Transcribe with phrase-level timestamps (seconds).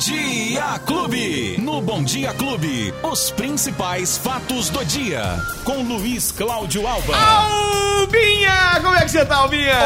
[0.00, 1.58] Dia Clube.
[1.58, 5.22] No Bom Dia Clube, os principais fatos do dia.
[5.62, 7.14] Com Luiz Cláudio Alba.
[7.14, 8.80] Albinha!
[8.80, 9.76] Como é que você tá, Albinha?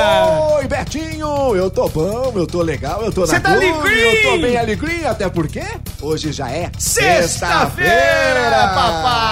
[0.56, 1.56] Oi, Betinho!
[1.56, 4.06] Eu tô bom, eu tô legal, eu tô na Cê tá clube, alegrinho?
[4.06, 5.64] Eu tô bem alegrinho, até porque
[6.00, 7.90] hoje já é Sexta-feira,
[8.72, 9.23] papai!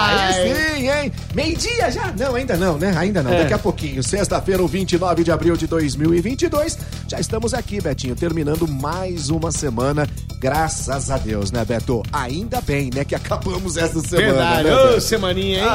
[0.89, 1.11] Hein?
[1.33, 2.11] Meio-dia já?
[2.17, 2.93] Não, ainda não, né?
[2.97, 3.39] Ainda não, É.
[3.43, 4.03] daqui a pouquinho.
[4.03, 6.77] Sexta-feira, o 29 de abril de 2022.
[7.07, 10.07] Já estamos aqui, Betinho, terminando mais uma semana.
[10.39, 12.03] Graças a Deus, né, Beto?
[12.11, 15.65] Ainda bem, né, que acabamos essa semana, Verdade, né, ô semaninha, hein?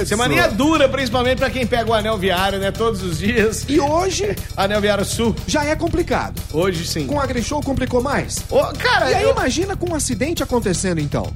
[0.00, 0.56] Ah, Semaninha senhor.
[0.56, 2.72] dura, principalmente pra quem pega o anel viário, né?
[2.72, 3.64] Todos os dias.
[3.68, 6.40] E hoje Anel viário sul, já é complicado.
[6.52, 7.06] hoje sim.
[7.06, 8.38] Com a Grishow complicou mais.
[8.50, 11.32] Ô, cara, E aí, eu- imagina com um acidente acontecendo, então.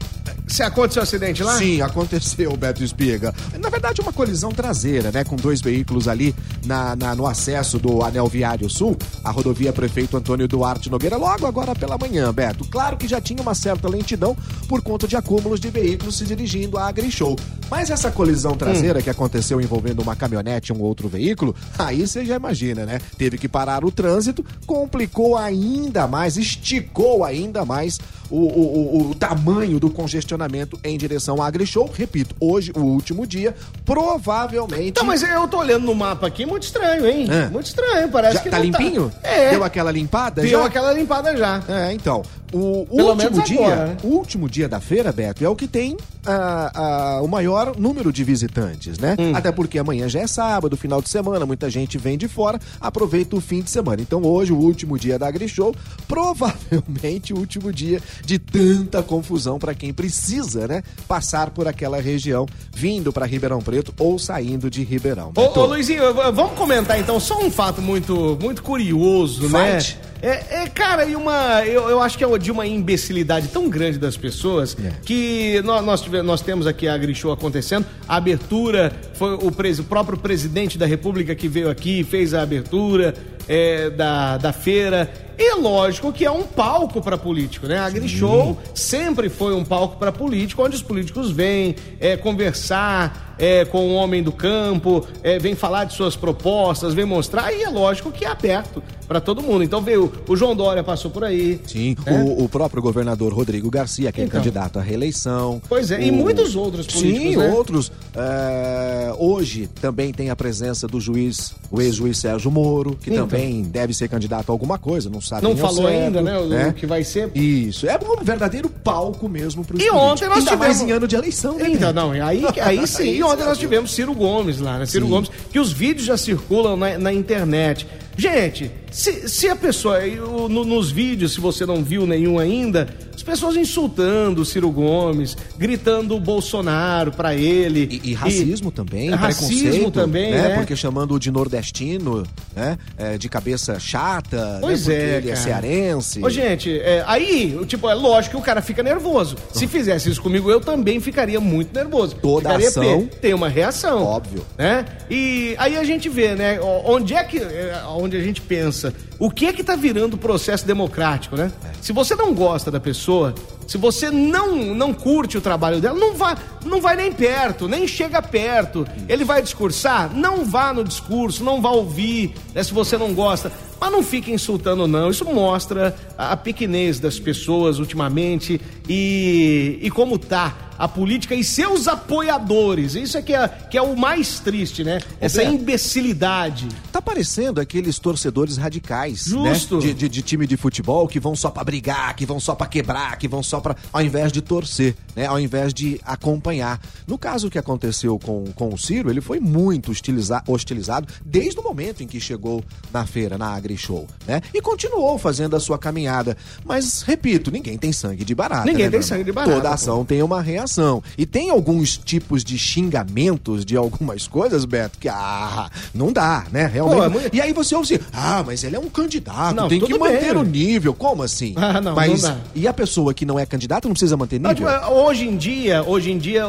[0.50, 1.56] Se aconteceu um acidente lá?
[1.56, 3.32] Sim, aconteceu, Beto Espiga.
[3.58, 5.24] Na verdade, uma colisão traseira, né?
[5.24, 6.34] Com dois veículos ali
[6.66, 11.46] na, na- no acesso do Anel Viário Sul, a rodovia Prefeito Antônio Duarte Nogueira, logo
[11.46, 12.64] agora pela manhã, Beto.
[12.68, 14.36] Claro que já tinha uma certa lentidão
[14.68, 17.36] por conta de acúmulos de veículos se dirigindo à Agrishow.
[17.70, 22.24] Mas essa colisão traseira que aconteceu envolvendo uma caminhonete e um outro veículo, aí você
[22.24, 23.00] já imagina, né?
[23.16, 27.98] Teve que parar o trânsito, complicou ainda mais, esticou ainda mais
[28.30, 31.90] o, o- o- tamanho do congestionamento em direção à AgriShow.
[31.92, 34.88] Repito, hoje, o último dia, provavelmente.
[34.88, 37.26] Então, mas eu tô olhando no mapa aqui, muito estranho, hein?
[37.30, 37.48] É.
[37.48, 39.12] Muito estranho, parece já que tá não limpinho?
[39.22, 40.42] É, Deu aquela limpada?
[40.42, 40.66] deu já?
[40.66, 41.62] aquela limpada já.
[41.68, 42.22] É, então.
[42.52, 43.96] O Pelo último dia, agora, né?
[44.02, 48.12] o último dia da feira, Beto, é o que tem ah, ah, o maior número
[48.12, 49.16] de visitantes, né?
[49.18, 49.32] Hum.
[49.34, 53.36] Até porque amanhã já é sábado, final de semana, muita gente vem de fora, aproveita
[53.36, 54.02] o fim de semana.
[54.02, 55.74] Então hoje, o último dia da AgriShow,
[56.08, 60.82] provavelmente o último dia de tanta confusão para quem precisa, né?
[61.06, 65.32] Passar por aquela região, vindo para Ribeirão Preto ou saindo de Ribeirão.
[65.36, 69.96] Ô, ô Luizinho, vamos comentar então só um fato muito, muito curioso, Fight.
[69.96, 70.09] né?
[70.22, 71.64] É, é, cara, e uma.
[71.64, 74.92] Eu, eu acho que é de uma imbecilidade tão grande das pessoas É.
[75.04, 77.86] que nós, nós, tive- nós temos aqui a AgriShow acontecendo.
[78.06, 82.42] A abertura foi o, pres- o próprio presidente da República que veio aqui, fez a
[82.42, 83.14] abertura
[83.48, 85.10] é, da, da feira.
[85.42, 87.78] E é lógico que é um palco para político, né?
[87.78, 93.64] A AgriShow sempre foi um palco para político, onde os políticos vêm é, conversar é,
[93.64, 97.70] com o homem do campo, é, vem falar de suas propostas, vem mostrar, e é
[97.70, 99.64] lógico que é aberto para todo mundo.
[99.64, 101.58] Então veio, o João Dória passou por aí.
[101.66, 102.12] Sim, É?
[102.12, 104.38] o, o próprio governador Rodrigo Garcia, que é Então.
[104.38, 105.60] candidato à reeleição.
[105.70, 107.48] Pois é, e O- muitos outros políticos, Sim, né?
[107.50, 107.90] outros.
[108.14, 113.26] É, hoje também tem a presença do juiz, o ex-juiz Sérgio Moro, que Então.
[113.26, 116.72] também deve ser candidato a alguma coisa, não Não falou certo, ainda, né, o- o
[116.72, 117.30] que vai ser.
[117.34, 121.06] Isso, é um verdadeiro palco mesmo para E ontem nós Ainda mais tivemos- em ano
[121.06, 121.68] de eleição, né?
[121.70, 124.86] Então, não, aí, aí sim, e ontem nós tivemos Ciro Gomes lá, né?
[124.86, 125.10] Ciro Sim.
[125.12, 127.86] Gomes, que os vídeos já circulam na, na internet.
[128.16, 132.88] Gente, se, se a pessoa, eu- no- nos vídeos, se você não viu nenhum ainda,
[133.14, 138.00] as pessoas insultando o Ciro Gomes, gritando o Bolsonaro pra ele.
[138.02, 140.48] E, e racismo também, racismo também, né?
[140.48, 140.54] né?
[140.56, 142.78] Porque chamando de nordestino, né?
[142.96, 144.94] É, de cabeça chata, Pois né?
[144.94, 145.36] É, ele é cara.
[145.44, 146.24] cearense.
[146.24, 149.36] Ô, gente, é, aí, tipo, é lógico que o cara fica nervoso.
[149.52, 152.16] Se fizesse isso comigo, eu também ficaria muito nervoso.
[152.16, 154.02] Toda ficaria ação- tem uma reação.
[154.02, 154.44] Óbvio.
[154.56, 154.84] Né?
[155.10, 156.58] E aí a gente vê, né?
[156.84, 157.38] Onde é que.
[157.38, 158.79] é, Onde a gente pensa.
[159.18, 161.52] O que é que tá virando o processo democrático, né?
[161.80, 163.34] Se você não gosta da pessoa,
[163.66, 167.86] se você não, não curte o trabalho dela, não vá, não vai nem perto, nem
[167.86, 168.86] chega perto.
[169.08, 170.10] Ele vai discursar?
[170.14, 173.52] Não vá no discurso, não vá ouvir, né, se você não gosta.
[173.80, 175.10] Mas não fique insultando, não.
[175.10, 181.44] Isso mostra a, a pequenez das pessoas ultimamente e, e como tá a política e
[181.44, 182.94] seus apoiadores.
[182.94, 184.98] Isso é que é, que é o mais triste, né?
[185.20, 186.68] Essa imbecilidade.
[186.90, 189.76] Tá parecendo aqueles torcedores radicais, Justo.
[189.76, 189.82] né?
[189.82, 192.66] De, de- de time de futebol que vão só pra brigar, que vão só pra
[192.66, 193.76] quebrar, que vão só pra.
[193.92, 195.26] ao invés de torcer, né?
[195.26, 196.80] Ao invés de acompanhar.
[197.06, 201.62] No caso que aconteceu com, com o Ciro, ele foi muito hostiliza- hostilizado desde o
[201.62, 204.40] momento em que chegou na feira, na AgriShow, né?
[204.54, 206.36] E continuou fazendo a sua caminhada.
[206.64, 208.64] Mas, repito, ninguém tem sangue de barata.
[208.64, 209.74] Ninguém né, tem sangue de barata, Toda pô.
[209.74, 210.69] ação tem uma reação.
[211.16, 216.66] E tem alguns tipos de xingamentos de algumas coisas, Beto, que ah, não dá, né?
[216.66, 217.12] Realmente.
[217.12, 219.80] Pô, é E aí você ouve assim, ah, mas ele é um candidato, Não, tem
[219.80, 220.36] que manter bem.
[220.36, 220.94] o nível.
[220.94, 221.54] Como assim?
[221.56, 224.66] Ah, não, mas não e a pessoa que não é candidata não precisa manter nível?
[224.90, 226.44] hoje em dia, hoje em dia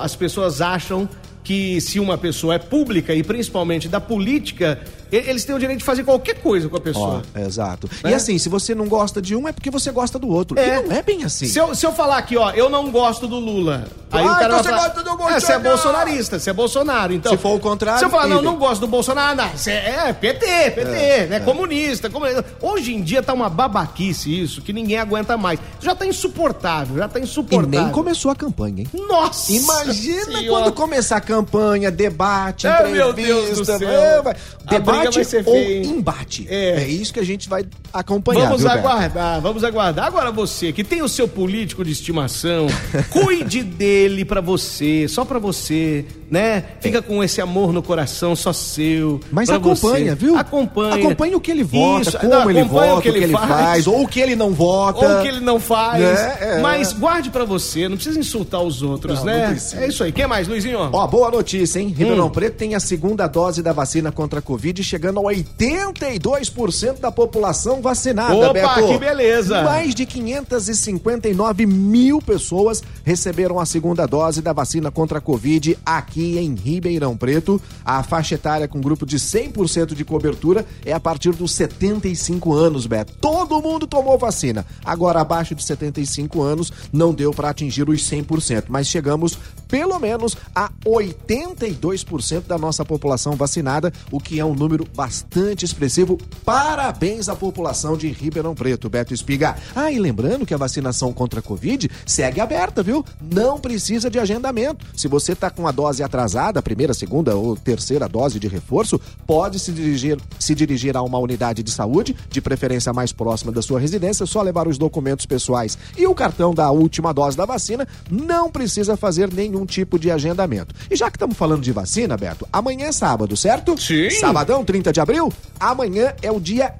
[0.00, 1.08] as pessoas acham
[1.42, 4.80] que se uma pessoa é pública e principalmente da política,
[5.16, 7.22] Eles têm o direito de fazer qualquer coisa com a pessoa.
[7.34, 7.88] Ó, exato.
[8.02, 8.10] É.
[8.10, 10.58] E assim, se você não gosta de um, é porque você gosta do outro.
[10.58, 10.78] É.
[10.80, 11.46] E não é bem assim.
[11.46, 13.86] Se eu, se eu falar aqui, ó, eu não gosto do Lula.
[14.10, 15.62] Aí Ah, o cara então você falar, gosta do É, você é Bolsonaro.
[15.62, 17.12] bolsonarista, você é Bolsonaro.
[17.12, 19.72] Então, Se for o contrário, Se eu falar, não, não gosto do Bolsonaro, não, você
[19.72, 21.40] é PT, PT, né?
[21.40, 22.44] Comunista, comunista.
[22.62, 25.58] Hoje em dia tá uma babaquice isso, que ninguém aguenta mais.
[25.80, 27.68] Já tá insuportável, já tá E insuportável.
[27.82, 28.88] nem começou a campanha, hein?
[29.08, 29.52] Nossa!
[29.52, 30.46] Imagina Senhora.
[30.48, 33.04] quando começar a campanha, debate, Ah, entrevista.
[33.04, 33.88] meu Deus do céu.
[33.88, 34.80] é, vai- A
[35.10, 36.46] vai ser ou embate.
[36.48, 36.82] É.
[36.82, 36.88] É.
[36.88, 38.44] isso que a gente vai acompanhar.
[38.44, 38.86] Vamos viu, Beto?
[38.86, 40.06] aguardar, vamos aguardar.
[40.06, 42.66] Agora você que tem o seu político de estimação,
[43.10, 46.04] cuide dele pra você, só pra você,
[46.34, 46.64] né?
[46.80, 49.20] Fica com esse amor no coração, só seu.
[49.30, 50.14] Mas acompanha, você.
[50.16, 50.36] viu?
[50.36, 50.96] Acompanha.
[50.96, 53.86] Acompanha o que ele vota, Isso, como não, ele vota, o que ele, faz.
[53.86, 55.06] ou o que ele não vota.
[55.06, 56.00] Ou o que ele não faz.
[56.02, 56.36] Né?
[56.40, 56.60] É.
[56.60, 59.56] Mas guarde pra você, não precisa insultar os outros, Não, né?
[59.74, 60.10] não é isso aí.
[60.10, 60.90] Quem mais, Luizinho?
[60.92, 61.88] Ó, boa notícia, hein?
[61.96, 62.30] Ribeirão Hum.
[62.30, 67.80] Preto tem a segunda dose da vacina contra a Covid, chegando a 82% da população
[67.80, 68.88] vacinada, Opa, Beto.
[68.88, 69.62] que beleza.
[69.62, 76.23] Mais de 559 mil pessoas receberam a segunda dose da vacina contra a Covid aqui
[76.24, 77.60] em Ribeirão Preto.
[77.84, 82.86] A faixa etária com grupo de 100% de cobertura é a partir dos 75 anos,
[82.86, 83.14] Beto.
[83.20, 84.64] Todo mundo tomou vacina.
[84.84, 89.38] Agora, abaixo de 75 anos, não deu para atingir os 100%, mas chegamos
[89.68, 96.16] pelo menos a 82% da nossa população vacinada, o que é um número bastante expressivo.
[96.44, 99.56] Parabéns à população de Ribeirão Preto, Beto Espiga.
[99.74, 103.04] Ah, e lembrando que a vacinação contra a Covid segue aberta, viu?
[103.20, 104.86] Não precisa de agendamento.
[104.96, 109.00] Se você tá com a dose atrasada, a primeira, segunda ou terceira dose de reforço,
[109.26, 113.62] pode se dirigir, se dirigir a uma unidade de saúde, de preferência mais próxima da
[113.62, 117.86] sua residência, só levar os documentos pessoais e o cartão da última dose da vacina,
[118.10, 120.74] não precisa fazer nenhum tipo de agendamento.
[120.90, 123.80] E já que estamos falando de vacina, Beto, amanhã é sábado, certo?
[123.80, 124.10] Sim.
[124.10, 125.32] Sabadão, 30 de abril?
[125.58, 126.74] Amanhã é o dia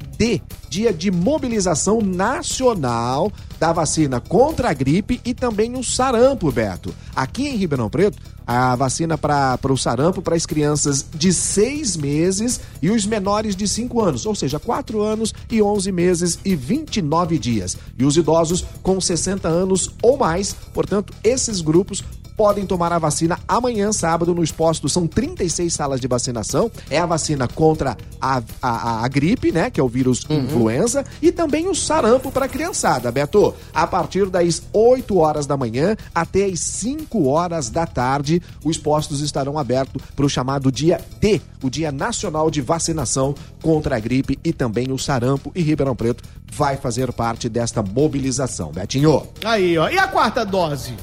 [0.70, 3.30] Dia de mobilização nacional
[3.60, 6.94] da vacina contra a gripe e também o sarampo, Beto.
[7.14, 12.60] Aqui em Ribeirão Preto, a vacina para o sarampo para as crianças de seis meses
[12.80, 17.38] e os menores de 5 anos, ou seja, 4 anos e 11 meses e 29
[17.38, 17.76] dias.
[17.98, 22.02] E os idosos com 60 anos ou mais, portanto, esses grupos
[22.36, 24.92] podem tomar a vacina amanhã, sábado, nos postos.
[24.92, 26.70] São 36 salas de vacinação.
[26.90, 29.70] É a vacina contra a, a, a gripe, né?
[29.70, 31.04] Que é o vírus influenza.
[31.22, 33.54] E também o sarampo para criançada, Beto.
[33.72, 39.20] A partir das 8 horas da manhã até as 5 horas da tarde, os postos
[39.20, 44.38] estarão abertos para o chamado dia D, o Dia Nacional de Vacinação contra a gripe
[44.44, 45.52] e também o sarampo.
[45.54, 49.26] E Ribeirão Preto vai fazer parte desta mobilização, Betinho.
[49.44, 49.88] Aí, ó.
[49.88, 50.94] E a quarta dose?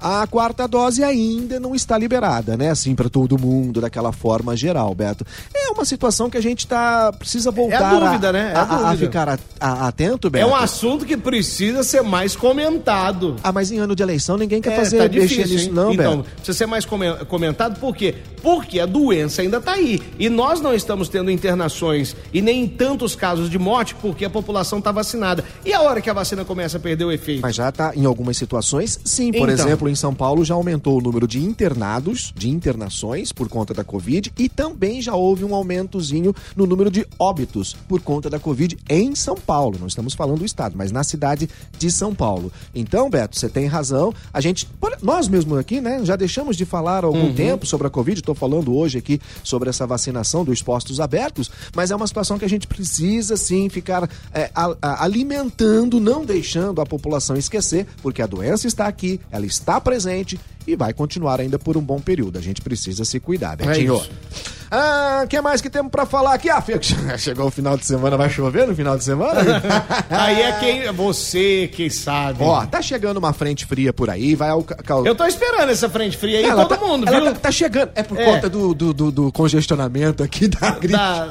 [0.00, 2.70] A quarta dose ainda não está liberada, né?
[2.70, 5.24] Assim, para todo mundo, daquela forma geral, Beto.
[5.54, 8.52] É uma situação que a gente tá, precisa voltar dúvida, a, né?
[8.52, 10.44] É a a, a ficar a- a- atento, Beto.
[10.44, 13.36] É um assunto que precisa ser mais comentado.
[13.42, 16.18] Ah, mas em ano de eleição ninguém quer É, fazer tá difícil, nisso, não, então,
[16.18, 16.30] Beto.
[16.36, 18.14] precisa ser mais come- comentado, por quê?
[18.42, 20.02] Porque a doença ainda tá aí.
[20.18, 24.82] E nós não estamos tendo internações e nem tantos casos de morte porque a população
[24.82, 25.42] tá vacinada.
[25.64, 27.40] E a hora que a vacina começa a perder o efeito?
[27.40, 29.32] Mas já tá em algumas situações, sim.
[29.32, 29.64] Por Então.
[29.66, 33.84] exemplo, em São Paulo já aumentou o número de internados, de internações por conta da
[33.84, 38.76] Covid e também já houve um aumentozinho no número de óbitos por conta da Covid
[38.88, 39.78] em São Paulo.
[39.78, 41.48] Não estamos falando do estado, mas na cidade
[41.78, 42.52] de São Paulo.
[42.74, 44.12] Então, Beto, você tem razão.
[44.32, 44.68] A gente,
[45.02, 48.20] nós mesmos aqui, né, já deixamos de falar há algum tempo sobre a Covid.
[48.20, 52.44] Estou falando hoje aqui sobre essa vacinação dos postos abertos, mas é uma situação que
[52.44, 54.50] a gente precisa sim ficar é,
[54.80, 60.74] alimentando, não deixando a população esquecer, porque a doença está aqui, ela está presente e
[60.76, 62.38] vai continuar ainda por um bom período.
[62.38, 63.96] A gente precisa se cuidar, Betinho.
[63.96, 64.10] isso.
[64.70, 66.48] Ah, o que mais que temos pra falar aqui?
[66.50, 66.60] Ah,
[67.18, 69.40] chegou o final de semana, vai chover no final de semana?
[70.10, 70.92] Aí é quem.
[70.92, 72.42] Você quem sabe.
[72.42, 74.64] Ó, tá chegando uma frente fria por aí, vai ao...
[75.04, 77.32] Eu tô esperando essa frente fria aí, Ela todo tá, mundo, ela viu?
[77.34, 77.90] Tá, tá chegando.
[77.94, 78.24] É por É.
[78.24, 80.88] conta do, do, do- do congestionamento aqui da gripe.
[80.94, 81.28] Da-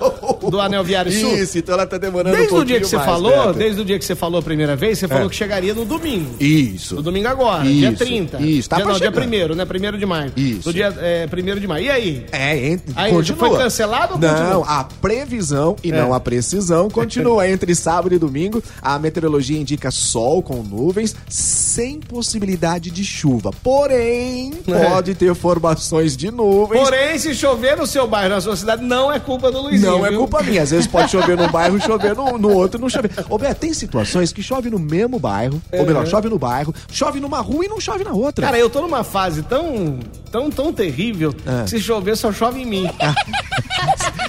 [0.49, 1.37] do Anel Viário Sul.
[1.37, 3.53] Isso, então ela tá demorando Desde um o dia que você mais, falou, Beto.
[3.59, 5.29] desde o dia que você falou a primeira vez, você falou É.
[5.29, 6.35] que chegaria no domingo.
[6.39, 6.95] Isso.
[6.95, 8.41] No domingo agora, dia Isso, 30.
[8.41, 9.21] isso, tá dia, não, dia chegar.
[9.25, 9.65] 1 né?
[9.65, 10.31] 1 de maio.
[10.35, 10.63] Isso.
[10.63, 11.85] Do dia é, 1 de maio.
[11.85, 12.25] E aí?
[12.31, 13.49] É, entre, Aí, continua.
[13.49, 14.65] foi cancelado ou Não, continua?
[14.67, 15.95] a previsão e É.
[15.95, 18.61] não a precisão continua entre sábado e domingo.
[18.81, 23.51] A meteorologia indica sol com nuvens, sem possibilidade de chuva.
[23.63, 24.89] Porém, É.
[24.89, 26.81] pode ter formações de nuvens.
[26.81, 29.91] Porém, se chover no seu bairro, na sua cidade, não é culpa do Luizinho.
[29.91, 30.19] Não é viu?
[30.33, 30.63] Culpa minha.
[30.63, 33.11] Às vezes pode chover num bairro, chover no, no outro, não chover.
[33.29, 37.19] Ô, Beto, tem situações que chove no mesmo bairro, ou melhor, chove no bairro, chove
[37.19, 38.45] numa rua e não chove na outra.
[38.47, 39.99] Cara, eu tô numa fase tão,
[40.31, 41.63] tão, tão terrível É.
[41.63, 42.89] que se chover só chove em mim.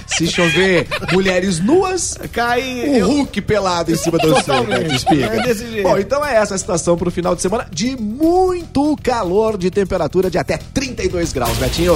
[0.07, 2.61] Se chover mulheres nuas, Cai.
[2.61, 4.33] o eu- Hulk pelado em cima do.
[4.65, 5.25] Beto Espiga.
[5.25, 5.87] É desse jeito.
[5.87, 10.29] Bom, então é essa a situação pro final de semana de muito calor, de temperatura
[10.29, 11.95] de até 32 graus, Betinho.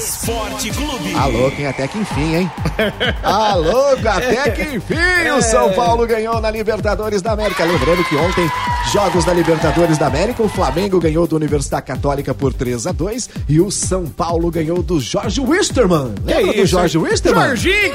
[0.00, 1.14] Esporte Clube.
[1.14, 2.50] Alô, quem até que enfim, hein?
[3.22, 4.94] Alô, até que enfim
[5.36, 7.64] o São Paulo ganhou na Libertadores da América.
[7.64, 8.50] Lembrando que ontem,
[8.90, 13.28] jogos da Libertadores da América, o Flamengo ganhou do Universidade Católica por 3 a 2
[13.46, 16.14] e o São Paulo ganhou do Jorge Wisterman.
[16.24, 16.96] Lembra do isso, Jorge?
[16.96, 17.48] Wisterman?
[17.48, 17.92] Jorginho,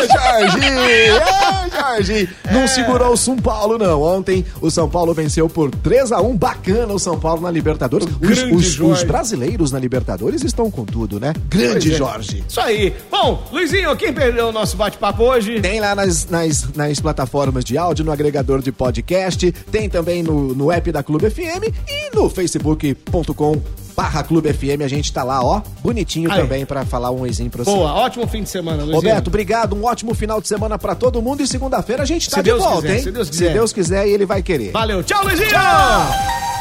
[0.00, 0.52] demais!
[0.52, 0.78] Jorginho!
[0.78, 2.52] É!
[2.52, 4.02] Não segurou o São Paulo, não.
[4.02, 8.06] Ontem o São Paulo venceu por 3 a 1 Bacana o São Paulo na Libertadores.
[8.20, 9.04] Os, os- os Jorge.
[9.04, 11.32] brasileiros na Libertadores estão com tudo, né?
[11.48, 11.96] Grande é.
[11.96, 12.44] Jorge.
[12.48, 12.94] Isso aí.
[13.10, 15.60] Bom, Luizinho, quem perdeu o nosso bate-papo hoje?
[15.60, 20.54] Tem lá nas, nas, nas plataformas de áudio, no agregador de podcast, tem também no,
[20.54, 23.60] no app da Clube FM e no facebook.com
[23.96, 24.82] barra Clube FM.
[24.84, 26.40] A gente tá lá, ó, bonitinho Aí.
[26.40, 27.70] também pra falar um oizinho pra você.
[27.70, 28.96] Boa, ótimo fim de semana, Luizinho.
[28.96, 29.74] Roberto, obrigado.
[29.76, 32.50] Um ótimo final de semana pra todo mundo e segunda-feira a gente tá Se de
[32.50, 33.02] Deus volta, quiser, hein?
[33.02, 33.46] se Deus quiser.
[33.48, 34.72] Se Deus quiser e ele vai querer.
[34.72, 35.48] Valeu, tchau, Luizinho!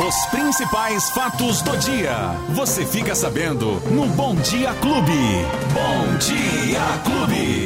[0.07, 2.15] Os principais fatos do dia.
[2.55, 5.11] Você fica sabendo no Bom Dia Clube.
[5.73, 7.59] Bom Dia Clube.